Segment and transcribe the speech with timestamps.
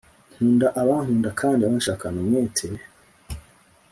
[0.33, 2.67] Nkunda abankunda Kandi abanshakana umwete